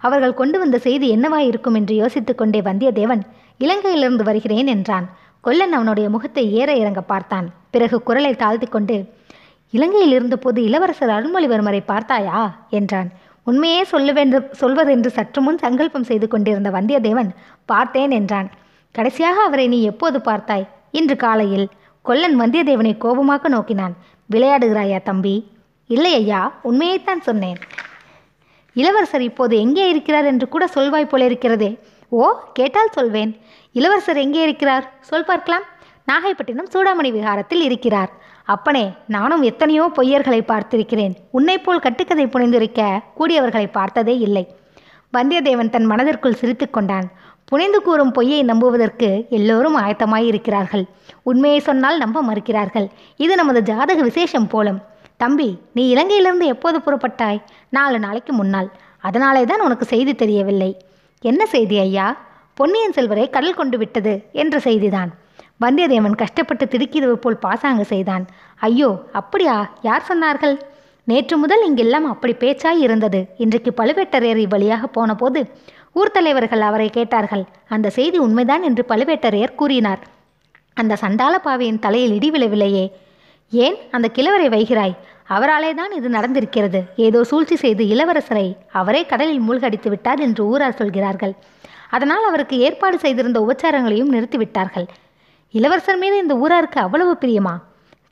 அவர்கள் 0.00 0.38
கொண்டு 0.40 0.58
வந்த 0.58 0.76
செய்தி 0.86 1.06
என்னவாய் 1.16 1.48
இருக்கும் 1.52 1.74
என்று 1.74 1.94
யோசித்துக் 1.94 2.38
கொண்டே 2.38 2.60
வந்தியத்தேவன் 2.60 3.22
இலங்கையிலிருந்து 3.60 4.24
வருகிறேன் 4.28 4.68
என்றான். 4.74 5.06
கொல்லன் 5.44 5.74
அவனுடைய 5.78 6.06
முகத்தை 6.08 6.44
ஏற 6.52 6.70
இறங்க 6.82 7.00
பார்த்தான். 7.12 7.46
பிறகு 7.74 7.96
குரலை 8.02 8.32
தாழ்த்தி 8.34 8.66
கொண்டு 8.66 8.96
இலங்கையில் 9.74 10.12
இருந்தபோது 10.12 10.60
இளவரசர் 10.68 11.14
அருள்மொழிவர்மரை 11.16 11.82
பார்த்தாயா? 11.86 12.38
என்றான். 12.70 13.10
உண்மையே 13.42 13.84
சொல்ல 13.84 14.12
வேண்டும் 14.12 14.46
சொல்வதென்று 14.60 15.06
சற்று 15.06 15.40
முன் 15.42 15.58
சங்கல்பம் 15.58 16.08
செய்து 16.10 16.28
கொண்டிருந்த 16.28 16.70
வந்தியத்தேவன் 16.70 17.30
பார்த்தேன் 17.64 18.10
என்றான். 18.10 18.50
கடைசியாக 18.94 19.42
அவரை 19.42 19.68
நீ 19.68 19.82
எப்போது 19.82 20.18
பார்த்தாய்? 20.18 20.66
இன்று 20.90 21.16
காலையில். 21.16 21.66
கொல்லன் 22.02 22.40
வந்தியத்தேவனை 22.40 22.92
கோபமாக 22.96 23.48
நோக்கினான். 23.48 23.94
விளையாடுகிறாயா 24.32 25.02
தம்பி? 25.02 25.34
இல்லை 25.86 26.14
ஐயா 26.14 26.40
உண்மையைத்தான் 26.62 27.22
சொன்னேன். 27.28 27.58
இளவரசர் 28.76 29.24
இப்போது 29.30 29.54
எங்கே 29.58 29.88
இருக்கிறார் 29.88 30.24
என்று 30.24 30.48
கூட 30.48 30.64
சொல்வாய் 30.74 31.10
போல 31.12 31.24
இருக்கிறதே. 31.24 31.78
ஓ 32.08 32.26
கேட்டால் 32.52 32.94
சொல்வேன். 32.96 33.32
இளவரசர் 33.72 34.16
எங்கே 34.16 34.42
இருக்கிறார்? 34.42 34.84
சொல் 35.00 35.24
பார்க்கலாம். 35.24 35.64
நாகைப்பட்டினம் 36.10 36.70
சூடாமணி 36.74 37.10
விகாரத்தில் 37.12 37.60
இருக்கிறார். 37.60 38.10
அப்பனே 38.54 38.84
நானும் 39.14 39.42
எத்தனையோ 39.42 39.84
பொய்யர்களை 39.96 40.40
பார்த்திருக்கிறேன். 40.42 41.14
உன்னைப் 41.30 41.64
போல் 41.64 41.84
கட்டுக்கதை 41.84 42.24
புனைந்திருக்க 42.26 42.80
கூடியவர்களை 43.18 43.66
பார்த்ததே 43.76 44.14
இல்லை. 44.26 44.44
வந்தியத்தேவன் 45.16 45.72
தன் 45.74 45.84
மனதிற்குள் 45.84 46.38
சிரித்து 46.40 46.66
கொண்டான். 46.70 47.06
புனைந்து 47.44 47.78
கூறும் 47.82 48.12
பொய்யை 48.16 48.40
நம்புவதற்கு 48.42 49.08
எல்லோரும் 49.30 49.76
ஆயத்தமாயிருக்கிறார்கள். 49.78 50.84
உண்மையை 51.22 51.60
சொன்னால் 51.68 51.98
நம்ப 51.98 52.22
மறுக்கிறார்கள். 52.22 52.86
இது 53.16 53.34
நமது 53.40 53.62
ஜாதக 53.62 54.02
விசேஷம் 54.02 54.50
போலும். 54.54 54.80
தம்பி 55.16 55.48
நீ 55.74 55.84
இலங்கையிலிருந்து 55.94 56.46
எப்போது 56.54 56.78
புறப்பட்டாய்? 56.86 57.40
நாலு 57.68 57.98
நாளைக்கு 57.98 58.32
முன்னால். 58.32 58.68
அதனாலே 59.08 59.44
தான் 59.44 59.60
உனக்கு 59.60 59.84
செய்தி 59.84 60.14
தெரியவில்லை. 60.14 60.70
என்ன 61.24 61.42
செய்தி 61.46 61.78
ஐயா? 61.78 62.06
பொன்னியின் 62.54 62.96
செல்வரை 62.98 63.26
கடல் 63.30 63.58
கொண்டு 63.60 63.78
விட்டது 63.78 64.14
என்ற 64.42 64.58
செய்திதான். 64.58 65.10
வந்தியத்தேவன் 65.64 66.20
கஷ்டப்பட்டு 66.22 66.68
திடுக்கியது 66.68 67.16
போல் 67.16 67.42
பாசாங்கு 67.44 67.84
செய்தான். 67.84 68.24
ஐயோ 68.68 68.90
அப்படியா? 69.12 69.70
யார் 69.82 70.06
சொன்னார்கள்? 70.08 70.54
நேற்று 71.04 71.36
முதல் 71.38 71.62
இங்கெல்லாம் 71.66 72.06
அப்படி 72.10 72.32
பேச்சாய் 72.32 72.80
இருந்தது. 72.86 73.20
இன்றைக்கு 73.36 73.70
பழுவேட்டரையர் 73.76 74.40
இவ்வழியாக 74.46 74.82
போனபோது 74.92 75.40
ஊர் 75.92 76.10
தலைவர்கள் 76.10 76.60
அவரை 76.60 76.88
கேட்டார்கள். 76.90 77.44
அந்த 77.68 77.90
செய்தி 77.90 78.18
உண்மைதான் 78.18 78.62
என்று 78.62 78.84
பழுவேட்டரையர் 78.88 79.54
கூறினார். 79.54 80.02
அந்த 80.74 80.96
சண்டால 81.00 81.34
பாவையின் 81.46 81.78
தலையில் 81.78 82.14
இடி 82.14 82.30
விழவில்லையே. 82.30 82.84
ஏன் 83.52 83.76
அந்த 83.90 84.08
கிழவரை 84.16 84.48
வைகிறாய்? 84.56 84.94
அவராலே 85.28 85.74
தான் 85.74 85.92
இது 85.92 86.08
நடந்திருக்கிறது. 86.08 86.80
ஏதோ 86.96 87.24
சூழ்ச்சி 87.24 87.56
செய்து 87.56 87.84
இளவரசரை 87.84 88.46
அவரே 88.80 89.06
கடலில் 89.06 89.40
மூழ்கடித்து 89.40 89.90
விட்டார் 89.90 90.20
என்று 90.20 90.42
ஊரார் 90.46 90.78
சொல்கிறார்கள். 90.80 91.34
அதனால் 91.90 92.24
அவருக்கு 92.24 92.58
ஏற்பாடு 92.58 92.98
செய்திருந்த 92.98 93.38
உபச்சாரங்களையும் 93.40 94.12
நிறுத்திவிட்டார்கள். 94.14 94.88
இளவரசர் 95.52 95.98
மீது 95.98 96.18
இந்த 96.18 96.34
ஊராருக்கு 96.34 96.80
அவ்வளவு 96.80 97.16
பிரியமா? 97.20 97.54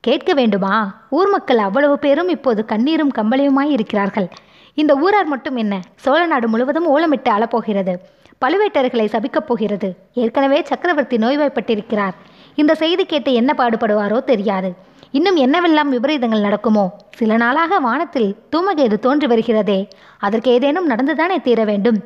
கேட்க 0.01 0.33
வேண்டுமா? 0.33 1.03
ஊர் 1.11 1.29
மக்கள் 1.29 1.59
அவ்வளவு 1.59 1.99
பேரும் 1.99 2.29
இப்போது 2.29 2.65
கண்ணீரும் 2.65 3.13
கம்பளியுமாய் 3.15 3.71
இருக்கிறார்கள். 3.71 4.29
இந்த 4.75 4.95
ஊரார் 4.95 5.25
மட்டும் 5.25 5.57
என்ன? 5.57 5.81
சோழ 5.97 6.27
நாடு 6.27 6.49
முழுவதும் 6.49 6.99
ஓலமிட்டு 6.99 7.29
அழப்போகிறது. 7.29 7.95
பழுவேட்டர்களை 8.41 9.05
சபிக்கப் 9.05 9.47
போகிறது. 9.47 9.97
ஏற்கனவே 10.15 10.63
சக்கரவர்த்தி 10.63 11.17
நோய்வாய்ப்பட்டிருக்கிறார். 11.17 12.13
இந்த 12.55 12.75
செய்தி 12.75 13.05
கேட்டு 13.05 13.33
என்ன 13.33 13.55
பாடுபடுவாரோ 13.57 14.25
தெரியாது. 14.25 14.75
இன்னும் 15.11 15.37
என்னவெல்லாம் 15.37 15.89
விபரீதங்கள் 15.91 16.41
நடக்குமோ? 16.41 16.97
சில 17.11 17.37
நாளாக 17.37 17.79
வானத்தில் 17.79 18.37
தூமகேது 18.57 18.99
தோன்றி 18.99 19.27
வருகிறதே. 19.27 19.89
அதற்கு 20.19 20.51
ஏதேனும் 20.51 20.91
நடந்துதானே 20.91 21.43
தீர 21.43 21.65
வேண்டும்? 21.65 22.05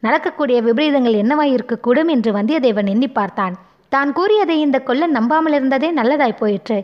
நடக்கக்கூடிய 0.00 0.62
விபரீதங்கள் 0.62 1.14
என்னவாய் 1.14 1.58
இருக்கக்கூடும் 1.58 2.08
என்று 2.08 2.32
வந்தியத்தேவன் 2.32 2.88
எண்ணி 2.88 3.08
பார்த்தான். 3.08 3.54
தான் 3.92 4.10
கூறியதை 4.12 4.56
இந்த 4.60 4.78
கொல்லன் 4.88 5.16
நம்பாமல் 5.18 5.52
இருந்ததே 5.52 5.88
நல்லதாய் 5.92 6.40
போயிற்று. 6.40 6.78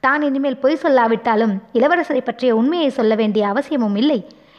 தான் 0.00 0.22
இனிமேல் 0.22 0.58
பொய் 0.58 0.82
சொல்லாவிட்டாலும் 0.82 1.54
இளவரசரை 1.78 2.20
பற்றிய 2.24 2.50
உண்மையை 2.56 2.90
சொல்ல 2.90 3.14
வேண்டிய 3.14 3.48
அவசியமும் 3.48 3.96
இல்லை. 3.96 4.18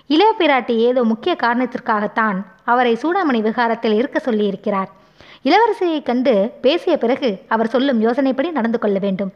இளைய 0.09 0.31
பிராட்டி 0.39 0.75
ஏதோ 0.87 1.03
முக்கிய 1.03 1.35
காரணத்திற்காகத்தான் 1.43 2.37
அவரை 2.63 2.93
சூடாமணி 3.03 3.39
விகாரத்தில் 3.41 3.95
இருக்க 3.99 4.17
சொல்லியிருக்கிறார். 4.25 4.89
இளவரசியை 5.45 5.99
கண்டு 6.03 6.33
பேசிய 6.61 6.97
பிறகு 6.97 7.29
அவர் 7.47 7.71
சொல்லும் 7.75 8.01
யோசனைப்படி 8.07 8.49
நடந்து 8.51 8.79
கொள்ள 8.79 8.97
வேண்டும். 8.99 9.31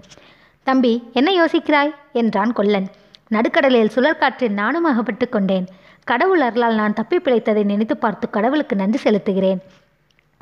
தம்பி 0.68 0.94
என்ன 1.14 1.30
யோசிக்கிறாய்? 1.32 1.92
என்றான் 2.22 2.54
கொல்லன். 2.54 2.88
நடுக்கடலில் 3.32 3.94
சுழற்காற்றில் 3.96 4.58
நானும் 4.62 4.84
அகப்பட்டு 4.84 5.26
கொண்டேன். 5.30 5.66
கடவுள் 6.04 6.42
அருளால் 6.42 6.80
நான் 6.82 6.94
தப்பி 6.94 7.18
பிழைத்ததை 7.18 7.64
நினைத்து 7.64 7.96
பார்த்து 7.98 8.26
கடவுளுக்கு 8.30 8.76
நன்றி 8.76 9.00
செலுத்துகிறேன். 9.04 9.62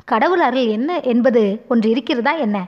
கடவுள் 0.04 0.40
அருள் 0.40 0.66
என்ன 0.66 1.00
என்பது 1.00 1.42
ஒன்று 1.68 1.90
இருக்கிறதா 1.90 2.32
என்ன? 2.32 2.58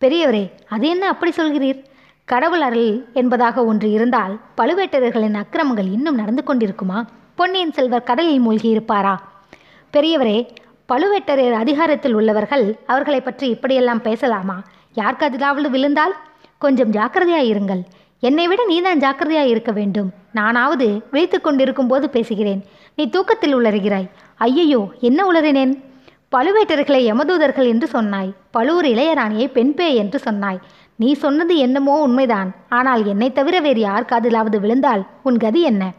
பெரியவரே 0.00 0.50
அது 0.68 0.88
என்ன 0.88 1.08
அப்படி 1.08 1.32
சொல்கிறீர்? 1.36 1.84
கடவுள் 2.24 2.60
அருள் 2.60 2.92
என்பதாக 3.12 3.64
ஒன்று 3.64 3.90
இருந்தால் 3.90 4.34
பழுவேட்டரர்களின் 4.56 5.38
அக்கிரமங்கள் 5.42 5.88
இன்னும் 5.92 6.14
நடந்து 6.14 6.42
கொண்டிருக்குமா? 6.46 6.98
பொன்னியின் 7.34 7.72
செல்வர் 7.72 8.02
கடலில் 8.02 8.38
மூழ்கி 8.38 8.68
இருப்பாரா? 8.68 9.14
பெரியவரே 9.92 10.38
பழுவேட்டரையர் 10.92 11.58
அதிகாரத்தில் 11.62 12.12
உள்ளவர்கள் 12.12 12.76
அவர்களை 12.86 13.20
பற்றி 13.20 13.48
இப்படியெல்லாம் 13.48 14.02
பேசலாமா? 14.02 14.62
யாருக்கு 14.94 15.26
அதிலாவது 15.26 15.70
விழுந்தால்? 15.70 16.14
கொஞ்சம் 16.58 16.92
ஜாக்கிரதையாய் 16.92 17.50
இருங்கள். 17.54 17.82
என்னை 18.20 18.46
விட 18.48 18.64
நீதான் 18.64 18.98
ஜாக்கிரதையாய் 18.98 19.52
இருக்க 19.54 19.72
வேண்டும். 19.72 20.12
நானாவது 20.32 21.02
விழித்து 21.10 21.40
கொண்டிருக்கும் 21.40 21.86
போது 21.86 22.10
பேசுகிறேன். 22.10 22.62
நீ 22.96 23.08
தூக்கத்தில் 23.08 23.56
உளறுகிறாய் 23.56 24.08
ஐயையோ 24.36 24.80
என்ன 25.00 25.20
உளறினேன்? 25.32 25.74
பழுவேட்டர்களை 26.34 27.00
யமதூதர்கள் 27.10 27.66
என்று 27.66 27.86
சொன்னாய். 27.86 28.30
பழுவூர் 28.50 28.84
இளையராணியை 28.84 29.46
பெண் 29.52 29.74
பேய் 29.74 29.94
என்று 29.94 30.18
சொன்னாய். 30.18 30.58
நீ 30.96 31.12
சொன்னது 31.12 31.56
என்னமோ 31.56 31.94
உண்மைதான். 32.00 32.54
ஆனால் 32.68 33.06
என்னை 33.06 33.32
தவிர 33.32 33.60
வேறு 33.60 33.80
யார் 33.80 34.08
காதிலாவது 34.10 34.58
விழுந்தால் 34.60 35.02
உன் 35.22 35.36
கதி 35.36 35.62
என்ன? 35.62 35.92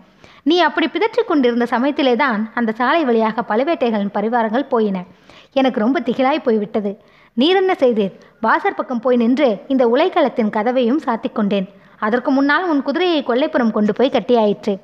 நீ 0.44 0.60
அப்படி 0.60 0.88
பிதற்றிக் 0.88 1.28
கொண்டிருந்த 1.28 1.66
சமயத்திலே 1.66 2.16
தான் 2.16 2.52
அந்த 2.54 2.72
சாலை 2.72 3.06
வழியாக 3.06 3.42
பழுவேட்டைகளின் 3.42 4.14
பரிவாரங்கள் 4.14 4.70
போயின. 4.70 5.06
எனக்கு 5.54 5.80
ரொம்ப 5.80 6.00
திகிலாய் 6.00 6.46
போய்விட்டது. 6.46 6.92
நீர் 7.34 7.56
என்ன 7.56 7.74
செய்தீர்? 7.80 8.14
வாசற் 8.42 8.76
பக்கம் 8.76 9.00
போய் 9.00 9.16
நின்று 9.16 9.50
இந்த 9.68 9.88
உலைக்களத்தின் 9.88 10.54
கதவையும் 10.58 11.02
சாத்திக் 11.06 11.36
கொண்டேன். 11.36 11.68
அதற்கு 11.98 12.32
முன்னால் 12.32 12.70
உன் 12.70 12.82
குதிரையை 12.82 13.24
கொல்லைப்புறம் 13.28 13.72
கொண்டு 13.72 13.94
போய் 13.94 14.16
கட்டியாயிற்று. 14.16 14.76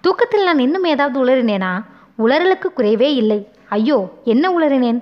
தூக்கத்தில் 0.00 0.44
நான் 0.44 0.58
இன்னும் 0.58 0.84
ஏதாவது 0.84 1.16
உளறினேனா? 1.24 1.72
உளறலுக்கு 2.18 2.68
குறைவே 2.76 3.10
இல்லை. 3.22 3.40
ஐயோ 3.76 3.98
என்ன 4.32 4.44
உளறினேன்? 4.56 5.00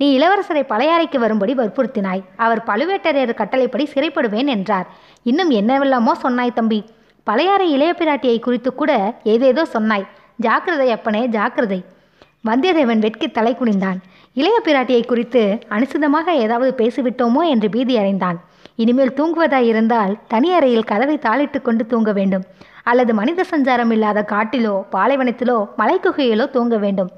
நீ 0.00 0.06
இளவரசரை 0.18 0.62
பழையாறைக்கு 0.72 1.18
வரும்படி 1.24 1.52
வற்புறுத்தினாய். 1.60 2.22
அவர் 2.44 2.60
பழுவேட்டரையர் 2.68 3.38
கட்டளைப்படி 3.40 3.84
சிறைப்படுவேன் 3.94 4.50
என்றார். 4.56 4.86
இன்னும் 5.30 5.50
என்னவெல்லாமோ 5.60 6.12
சொன்னாய் 6.24 6.58
தம்பி. 6.58 6.80
பழையாறை 7.26 7.66
இளைய 7.76 7.92
பிராட்டியை 7.98 8.38
குறித்து 8.40 8.70
கூட 8.74 8.92
ஏதேதோ 9.32 9.64
சொன்னாய். 9.74 10.06
ஜாக்கிரதை 10.46 10.88
அப்பனே 10.96 11.22
ஜாக்கிரதை. 11.36 11.80
வந்தியத்தேவன் 12.48 13.02
வெட்கி 13.04 13.26
தலை 13.38 13.52
குனிந்தான். 13.56 13.98
இளைய 14.40 14.58
பிராட்டியை 14.66 15.02
குறித்து 15.06 15.42
அனுசிதமாக 15.76 16.34
ஏதாவது 16.44 16.72
பேசிவிட்டோமோ 16.80 17.42
என்று 17.54 17.68
பீதி 17.74 17.94
அடைந்தான். 18.02 18.38
இனிமேல் 18.82 19.16
தூங்குவதாய் 19.18 19.68
இருந்தால் 19.70 20.12
தனி 20.32 20.50
அறையில் 20.58 20.88
கதவை 20.90 21.16
தாளிட்டு 21.26 21.58
கொண்டு 21.62 21.84
தூங்க 21.86 22.10
வேண்டும். 22.18 22.44
அல்லது 22.90 23.12
மனித 23.20 23.44
சஞ்சாரம் 23.50 23.92
இல்லாத 23.96 24.20
காட்டிலோ 24.34 24.74
பாலைவனத்திலோ 24.94 25.58
மலைக்குகையிலோ 25.80 26.46
தூங்க 26.56 26.76
வேண்டும். 26.84 27.10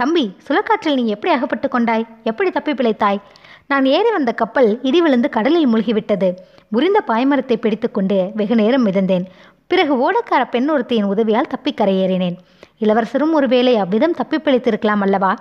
தம்பி 0.00 0.24
சுழற்காற்றில் 0.38 0.94
நீ 0.94 1.06
எப்படி 1.06 1.34
அகப்பட்டு 1.34 1.68
கொண்டாய்? 1.68 2.06
எப்படி 2.22 2.50
தப்பி 2.50 2.72
பிழைத்தாய்? 2.72 3.20
நான் 3.66 3.84
ஏறி 3.84 4.10
வந்த 4.10 4.32
கப்பல் 4.32 4.78
இடி 4.82 5.00
விழுந்து 5.00 5.28
கடலில் 5.28 5.68
மூழ்கிவிட்டது. 5.74 6.28
முறிந்த 6.68 7.02
பாய்மரத்தை 7.08 7.56
பிடித்துக்கொண்டு 7.56 8.30
வெகு 8.34 8.54
நேரம் 8.54 8.86
மிதந்தேன். 8.86 9.24
பிறகு 9.66 9.94
ஓடக்கார 9.96 10.44
பெண் 10.50 10.70
ஒருத்தியின் 10.70 11.02
உதவியால் 11.02 11.50
தப்பி 11.50 11.74
கரையேறினேன். 11.74 12.36
இளவரசரும் 12.78 13.32
ஒருவேளை 13.32 13.76
அவ்விதம் 13.76 14.14
தப்பி 14.14 14.36
பிழைத்திருக்கலாம் 14.36 15.00
அல்லவா? 15.00 15.34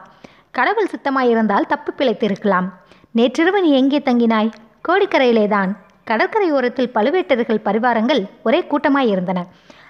கடவுள் 0.52 0.90
சித்தமாயிருந்தால் 0.90 1.68
தப்பி 1.68 1.92
பிழைத்திருக்கலாம். 1.98 2.68
நேற்றிரவு 3.12 3.62
நீ 3.62 3.72
எங்கே 3.72 4.00
தங்கினாய்? 4.00 4.52
கோடிக்கரையிலேதான். 4.88 5.76
கடற்கரை 6.04 6.52
ஓரத்தில் 6.52 6.92
பழுவேட்டர்கள் 6.96 7.66
பரிவாரங்கள் 7.66 8.30
ஒரே 8.44 8.66
கூட்டமாயிருந்தன. 8.72 9.44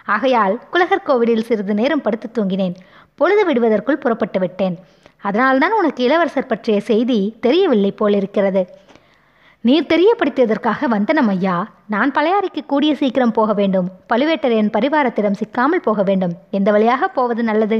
ஆகையால் 0.06 0.60
குலகர் 0.72 1.08
கோவிலில் 1.08 1.44
சிறிது 1.44 1.74
நேரம் 1.74 2.02
படுத்து 2.02 2.30
தூங்கினேன். 2.34 2.76
பொழுது 3.20 3.44
விடுவதற்குள் 3.46 4.04
புறப்பட்டு 4.04 4.40
விட்டேன். 4.40 4.76
அதனால்தான் 5.22 5.72
உனக்கு 5.72 6.04
இளவரசர் 6.04 6.46
பற்றிய 6.46 6.80
செய்தி 6.80 7.36
தெரியவில்லை 7.40 7.92
போலிருக்கிறது. 7.92 8.62
நீர் 9.62 9.92
தெரியப்படுத்தியதற்காக 9.94 10.86
வந்தனம் 10.86 11.28
ஐயா. 11.28 11.56
நான் 11.88 12.12
பழையாறைக்கு 12.12 12.62
கூடிய 12.68 12.96
சீக்கிரம் 12.96 13.32
போக 13.32 13.54
வேண்டும். 13.54 13.88
பழுவேட்டரையன் 14.14 14.74
பரிவாரத்திடம் 14.78 15.40
சிக்காமல் 15.42 15.82
போக 15.82 16.04
வேண்டும். 16.04 16.34
எந்த 16.52 16.72
வழியாக 16.72 17.08
போவது 17.08 17.44
நல்லது? 17.44 17.80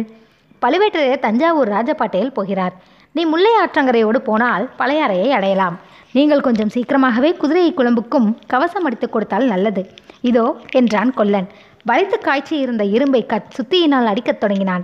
பழுவேட்டரையர் 0.62 1.20
தஞ்சாவூர் 1.20 1.70
ராஜபாட்டையில் 1.70 2.34
போகிறார். 2.34 2.74
நீ 3.12 3.26
முல்லை 3.26 3.52
ஆற்றங்கரையோடு 3.66 4.20
போனால் 4.30 4.70
பழையாறையை 4.80 5.30
அடையலாம். 5.30 5.78
நீங்கள் 6.14 6.42
கொஞ்சம் 6.42 6.70
சீக்கிரமாகவே 6.70 7.34
குதிரையை 7.34 7.74
குழம்புக்கும் 7.74 8.28
கவசம் 8.48 8.84
அடித்து 8.84 9.10
கொடுத்தால் 9.10 9.46
நல்லது. 9.46 9.90
இதோ 10.22 10.56
என்றான் 10.72 11.14
கொல்லன். 11.14 11.48
வளைத்து 11.84 12.20
காய்ச்சி 12.20 12.56
இருந்த 12.58 12.84
இரும்பை 12.84 13.26
கத் 13.28 13.54
சுத்தியினால் 13.58 14.06
அடிக்கத் 14.06 14.40
தொடங்கினான். 14.40 14.84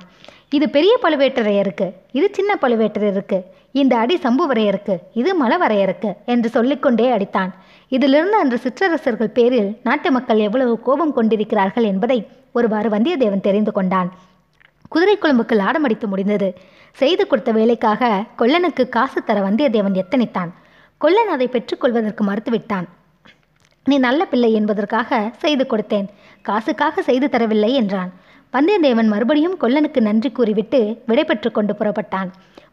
இது 0.56 0.66
பெரிய 0.70 0.94
பழுவேட்டரையருக்கு 1.04 1.86
இது 2.12 2.28
சின்ன 2.32 2.52
பழுவேட்டரையருக்கு 2.62 3.38
இந்த 3.82 3.94
அடி 3.98 4.16
சம்புவரையருக்கு 4.24 4.96
இது 5.14 5.32
மலவரையருக்கு 5.44 6.10
என்று 6.26 6.50
சொல்லிக்கொண்டே 6.50 7.06
அடித்தான். 7.16 7.52
இதிலிருந்து 7.88 8.38
அன்று 8.38 8.58
சிற்றரசர்கள் 8.58 9.36
பேரில் 9.38 9.70
நாட்டு 9.84 10.10
மக்கள் 10.12 10.44
எவ்வளவு 10.48 10.74
கோபம் 10.80 11.14
கொண்டிருக்கிறார்கள் 11.14 11.84
என்பதை 11.84 12.18
ஒருவாறு 12.52 12.90
வந்தியத்தேவன் 12.90 13.46
தெரிந்து 13.48 13.72
கொண்டான். 13.72 14.10
குதிரை 14.90 15.16
குழம்புக்கு 15.18 15.56
லாடமடித்து 15.62 16.08
முடிந்தது. 16.08 16.50
செய்து 17.02 17.24
கொடுத்த 17.28 17.52
வேலைக்காக 17.52 18.24
கொல்லனுக்கு 18.42 18.84
காசு 18.90 19.24
தர 19.24 19.40
வந்தியத்தேவன் 19.48 20.00
எத்தனித்தான். 20.02 20.52
கொல்லன் 20.98 21.32
அதை 21.36 21.48
பெற்றுக்கொள்வதற்கு 21.48 22.24
மறுத்துவிட்டான். 22.30 22.88
நீ 23.86 23.98
நல்ல 23.98 24.26
பிள்ளை 24.26 24.52
என்பதற்காக 24.54 25.32
செய்து 25.38 25.66
கொடுத்தேன். 25.70 26.08
காசுக்காக 26.42 27.02
செய்து 27.02 27.30
தரவில்லை 27.32 27.72
என்றான். 27.82 28.12
வந்தியத்தேவன் 28.54 29.12
மறுபடியும் 29.14 29.56
கொல்லனுக்கு 29.62 30.00
நன்றி 30.08 30.30
கூறிவிட்டு 30.32 30.80
விடைபெற்று 31.10 31.50
கொண்டு 31.52 31.74
புறப்பட்டான். 31.80 32.30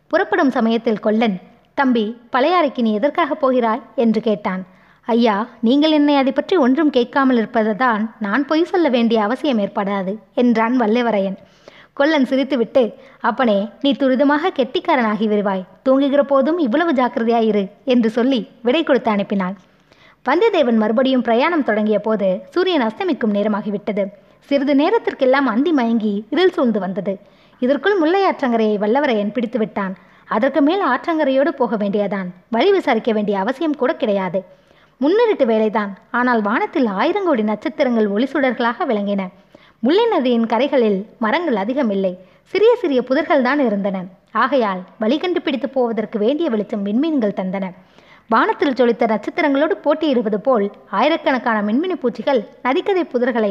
புறப்படும் 0.07 0.53
சமயத்தில் 0.57 1.03
கொல்லன் 1.07 1.37
தம்பி 1.79 2.05
பழையாறைக்கு 2.35 2.81
நீ 2.87 2.93
எதற்காக 2.93 3.35
போகிறாய்? 3.35 3.83
என்று 3.95 4.21
கேட்டான். 4.21 4.63
ஐயா 5.09 5.37
நீங்கள் 5.67 5.95
என்னை 5.99 6.17
அதை 6.17 6.33
பற்றி 6.33 6.57
ஒன்றும் 6.57 6.91
கேட்காமல் 6.91 7.37
இருப்பதுதான் 7.37 8.03
நான் 8.19 8.43
பொய் 8.51 8.71
சொல்ல 8.73 8.89
வேண்டிய 8.89 9.19
அவசியம் 9.27 9.63
ஏற்படாது 9.65 10.13
என்றான் 10.43 10.77
வல்லவரையன் 10.83 11.39
கொல்லன் 11.99 12.29
சிரித்துவிட்டு 12.31 12.83
அப்பனே 13.29 13.57
நீ 13.83 13.91
துரிதமாக 13.93 14.53
கெட்டிக்காரனாகி 14.59 15.27
வருவாய் 15.33 15.67
தூங்குகிற 15.83 16.23
போதும் 16.23 16.59
இவ்வளவு 16.67 16.93
ஜாக்கிரதையாயிரு 16.93 17.65
என்று 17.85 18.11
சொல்லி 18.11 18.41
விடை 18.63 18.83
கொடுத்து 18.85 19.11
அனுப்பினான். 19.11 19.57
வந்தியத்தேவன் 20.29 20.81
மறுபடியும் 20.81 21.23
பிரயாணம் 21.27 21.65
தொடங்கிய 21.69 21.99
போது 21.99 22.27
சூரியன் 22.55 22.85
அஸ்தமிக்கும் 22.87 23.35
நேரமாகிவிட்டது. 23.37 24.03
சிறிது 24.49 24.75
நேரத்திற்கெல்லாம் 24.81 25.47
அந்தி 25.53 25.73
மயங்கி 25.79 26.13
இருள் 26.35 26.53
சூழ்ந்து 26.57 26.81
வந்தது. 26.81 27.15
இதற்குள் 27.63 27.97
முல்லை 27.99 28.21
ஆற்றங்கரையை 28.31 28.77
வல்லவரையன் 28.83 29.33
பிடித்து 29.37 29.59
விட்டான் 29.59 29.95
அதற்கு 30.37 30.61
மேல் 30.67 30.83
ஆற்றங்கரையோடு 30.91 31.53
போக 31.61 31.77
வேண்டியதான். 31.77 32.29
வழி 32.57 32.71
விசாரிக்க 32.71 33.13
வேண்டிய 33.13 33.37
அவசியம் 33.39 33.79
கூட 33.83 33.93
கிடையாது. 34.03 34.41
முன்னிருட்டு 35.01 35.47
வேலைதான். 35.53 35.93
ஆனால் 36.11 36.43
வானத்தில் 36.49 36.89
ஆயிரங்கோடி 37.01 37.45
நட்சத்திரங்கள் 37.53 38.09
ஒளிசுடர்களாக 38.15 38.87
விளங்கின. 38.91 39.25
முல்லை 39.87 40.07
நதியின் 40.07 40.47
கரைகளில் 40.47 41.01
மரங்கள் 41.19 41.57
அதிகம் 41.57 41.93
இல்லை. 41.97 42.13
சிறிய 42.53 42.73
சிறிய 42.83 43.01
புதர்கள் 43.09 43.47
தான் 43.49 43.63
இருந்தன. 43.69 43.99
ஆகையால் 44.45 44.83
வழி 44.99 45.19
கண்டுபிடித்து 45.19 45.69
போவதற்கு 45.69 46.19
வேண்டிய 46.19 46.49
வெளிச்சம் 46.51 46.87
விண்மீன்கள் 46.89 47.39
தந்தன. 47.41 47.67
வானத்தில் 48.33 48.77
ஜொலித்த 48.79 49.05
நட்சத்திரங்களோடு 49.13 49.75
போட்டியிடுவது 49.85 50.39
போல் 50.41 50.71
ஆயிரக்கணக்கான 50.91 51.59
மின்மினி 51.63 51.95
பூச்சிகள் 51.95 52.41
நதிக்கதை 52.63 53.03
புதர்களை 53.13 53.51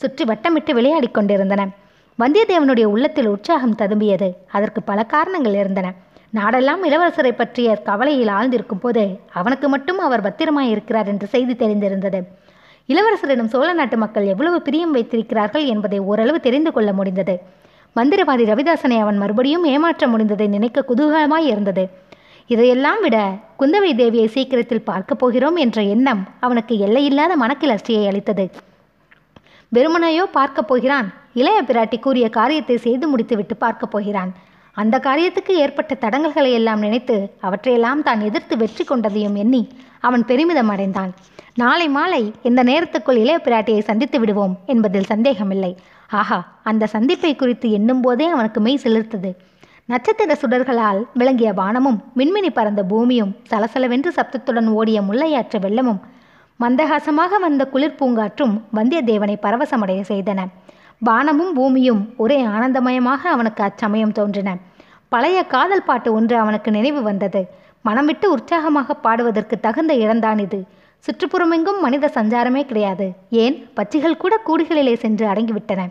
சுற்றி 0.00 0.24
வட்டமிட்டு 0.24 0.72
விளையாடிக் 0.72 1.14
கொண்டிருந்தன. 1.14 1.62
வந்தியத்தேவனுடைய 2.18 2.84
உள்ளத்தில் 2.84 3.28
உற்சாகம் 3.28 3.74
ததும்பியது. 3.78 4.28
அதற்கு 4.50 4.82
பல 4.82 5.02
காரணங்கள் 5.02 5.52
இருந்தன. 5.52 5.88
நாடெல்லாம் 6.34 6.82
இளவரசரை 6.88 7.32
பற்றிய 7.32 7.74
கவலையில் 7.88 8.28
ஆழ்ந்திருக்கும் 8.28 8.82
போது 8.82 9.02
அவனுக்கு 9.32 9.68
மட்டும் 9.68 9.98
அவர் 9.98 10.20
பத்திரமாய் 10.20 10.70
இருக்கிறார் 10.70 11.06
என்று 11.06 11.26
செய்தி 11.26 11.54
தெரிந்திருந்தது. 11.54 12.20
இளவரசரிடம் 12.88 13.50
சோழ 13.54 13.72
நாட்டு 13.72 13.96
மக்கள் 13.96 14.26
எவ்வளவு 14.26 14.60
பிரியம் 14.62 14.90
வைத்திருக்கிறார்கள் 14.90 15.64
என்பதை 15.64 15.98
ஓரளவு 15.98 16.40
தெரிந்து 16.40 16.72
கொள்ள 16.72 16.92
முடிந்தது. 16.92 17.36
மந்திரவாதி 17.96 18.46
ரவிதாசனை 18.52 19.00
அவன் 19.00 19.18
மறுபடியும் 19.18 19.64
ஏமாற்ற 19.64 20.06
முடிந்ததை 20.06 20.48
நினைக்க 20.48 20.84
குதூகலமாய் 20.88 21.50
இருந்தது. 21.54 21.84
இதையெல்லாம் 22.50 23.00
விட 23.00 23.16
குந்தவை 23.58 23.90
தேவியை 24.00 24.26
சீக்கிரத்தில் 24.26 24.82
பார்க்கப் 24.82 25.18
போகிறோம் 25.18 25.56
என்ற 25.56 25.82
எண்ணம் 25.82 26.22
அவனுக்கு 26.40 26.74
எல்லையில்லாத 26.78 27.32
மனக்கிளர்ச்சியை 27.36 28.04
அளித்தது. 28.06 28.44
வெறுமனையோ 29.72 30.24
பார்க்கப் 30.32 30.68
போகிறான். 30.68 31.08
இளைய 31.34 31.62
பிராட்டி 31.62 31.98
கூறிய 32.00 32.28
காரியத்தை 32.28 32.76
செய்து 32.76 33.08
முடித்துவிட்டு 33.08 33.56
பார்க்கப் 33.56 33.90
போகிறான். 33.90 34.30
அந்த 34.76 34.98
காரியத்துக்கு 34.98 35.52
ஏற்பட்ட 35.64 35.96
தடங்கல்களை 36.00 36.52
எல்லாம் 36.52 36.78
நினைத்து 36.78 37.16
அவற்றையெல்லாம் 37.40 38.02
தான் 38.02 38.20
எதிர்த்து 38.20 38.56
வெற்றி 38.56 38.84
கொண்டதையும் 38.84 39.36
எண்ணி 39.36 39.62
அவன் 40.00 40.24
பெருமிதம் 40.24 40.68
அடைந்தான். 40.68 41.12
நாளை 41.54 41.88
மாலை 41.88 42.22
இந்த 42.42 42.60
நேரத்துக்குள் 42.62 43.20
இளைய 43.22 43.40
பிராட்டியை 43.44 43.80
சந்தித்து 43.80 44.20
விடுவோம் 44.20 44.56
என்பதில் 44.66 45.10
சந்தேகமில்லை. 45.12 45.72
ஆஹா 46.10 46.40
அந்த 46.62 46.84
சந்திப்பை 46.86 47.32
குறித்து 47.36 47.70
எண்ணும் 47.70 48.00
போதே 48.00 48.26
அவனுக்கு 48.26 48.60
மெய் 48.60 48.84
செலுத்தது 48.84 49.32
நட்சத்திர 49.90 50.32
சுடர்களால் 50.34 51.04
விளங்கிய 51.14 51.52
வானமும் 51.52 52.02
மின்மினி 52.16 52.50
பறந்த 52.50 52.82
பூமியும் 52.82 53.36
சலசலவென்று 53.50 54.08
சப்தத்துடன் 54.08 54.66
ஓடிய 54.66 55.02
முல்லையாற்று 55.02 55.58
வெள்ளமும் 55.60 56.00
மந்தகாசமாக 56.60 57.38
வந்த 57.40 57.66
குளிர் 57.66 57.96
பூங்காற்றும் 58.00 58.52
வந்தியத்தேவனை 58.74 59.34
பரவசமடைய 59.42 60.00
செய்தன. 60.08 60.40
வானமும் 60.98 61.52
பூமியும் 61.54 62.14
ஒரே 62.16 62.46
ஆனந்தமயமாக 62.46 63.22
அவனுக்கு 63.34 63.62
அச்சமயம் 63.62 64.12
தோன்றின. 64.12 64.56
பழைய 65.08 65.42
காதல் 65.42 65.82
பாட்டு 65.82 66.12
ஒன்று 66.12 66.36
அவனுக்கு 66.36 66.70
நினைவு 66.70 67.02
வந்தது. 67.02 67.48
மனம் 67.82 68.06
விட்டு 68.06 68.30
உற்சாகமாக 68.30 68.94
பாடுவதற்கு 68.94 69.60
தகுந்த 69.60 69.94
இடம்தான் 69.94 70.38
இது. 70.38 70.64
சுற்றுப்புறமெங்கும் 71.06 71.80
மனித 71.80 72.10
சஞ்சாரமே 72.14 72.64
கிடையாது. 72.64 73.12
ஏன்? 73.30 73.68
பச்சிகள் 73.74 74.16
கூட 74.16 74.40
கூடுகளிலே 74.46 74.94
சென்று 74.94 75.26
அடங்கிவிட்டன. 75.26 75.88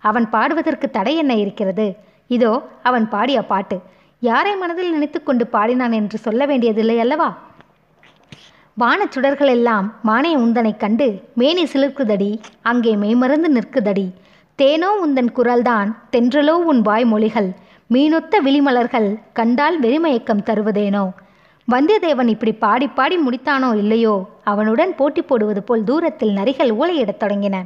அவன் 0.00 0.30
பாடுவதற்கு 0.30 0.90
தடை 0.90 1.16
என்ன 1.16 1.34
இருக்கிறது? 1.34 2.08
இதோ 2.30 2.52
அவன் 2.82 3.08
பாடிய 3.08 3.38
பாட்டு. 3.42 3.76
யாரை 4.22 4.56
மனதில் 4.56 4.90
நினைத்துக்கொண்டு 4.90 5.46
பாடினான் 5.46 5.92
என்று 5.92 6.18
சொல்ல 6.18 6.46
வேண்டியதில்லை 6.46 7.00
அல்லவா? 7.00 7.28
வானச் 8.74 9.10
சுடர்கள் 9.10 9.48
எல்லாம் 9.48 9.86
மானே 10.02 10.36
உந்தனைக் 10.36 10.80
கண்டு 10.80 11.06
மேனி 11.34 11.64
சிலிர்க்குதடி 11.64 12.30
அங்கே 12.62 12.96
மெய்மறந்து 12.96 13.48
நிற்குதடி. 13.52 14.06
தேனோ 14.58 14.90
உந்தன் 15.06 15.32
குரல்தான் 15.36 15.88
தென்றலோ 16.12 16.54
உன் 16.64 16.82
வாய்மொழிகள். 16.82 17.50
மீனொத்த 17.90 18.34
விழிமலர்கள் 18.44 19.08
கண்டால் 19.32 19.80
வெறிமயக்கம் 19.80 20.46
தருவதேனோ? 20.46 21.04
வந்தியத்தேவன் 21.68 22.28
இப்படி 22.28 22.52
பாடி 22.52 22.86
பாடி 22.88 23.16
முடித்தானோ 23.18 23.76
இல்லையோ? 23.76 24.14
அவனுடன் 24.44 24.94
போட்டி 24.94 25.22
போடுவது 25.22 25.62
போல் 25.62 25.84
தூரத்தில் 25.84 26.36
நரிகள் 26.36 26.72
ஊழையிடத் 26.74 27.22
தொடங்கின. 27.22 27.56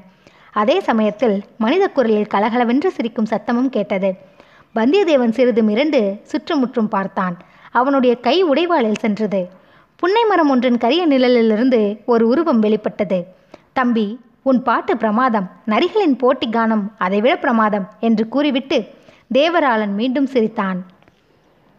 அதே 0.53 0.81
சமயத்தில் 0.81 1.43
மனித 1.59 1.89
குரலில் 1.89 2.27
கலகலவென்று 2.27 2.91
சிரிக்கும் 2.91 3.31
சத்தமும் 3.31 3.69
கேட்டது. 3.69 4.33
வந்தியத்தேவன் 4.75 5.31
சிறிது 5.31 5.63
மிரண்டு 5.63 6.21
சுற்றுமுற்றும் 6.23 6.89
பார்த்தான். 6.89 7.37
அவனுடைய 7.71 8.17
கை 8.17 8.45
உடைவாளில் 8.45 8.99
சென்றது. 8.99 9.49
புன்னை 9.97 10.25
மரம் 10.25 10.51
ஒன்றின் 10.51 10.79
கரிய 10.79 11.09
நிழலிலிருந்து 11.09 12.05
ஒரு 12.05 12.29
உருவம் 12.29 12.59
வெளிப்பட்டது. 12.59 13.27
தம்பி 13.73 14.19
உன் 14.43 14.63
பாட்டு 14.63 14.97
பிரமாதம். 14.97 15.51
நரிகளின் 15.67 16.19
போட்டி 16.19 16.49
கானம் 16.49 16.83
அதைவிட 16.99 17.37
பிரமாதம் 17.37 17.89
என்று 18.01 18.29
கூறிவிட்டு 18.29 18.85
தேவராளன் 19.35 19.95
மீண்டும் 19.95 20.27
சிரித்தான். 20.27 20.83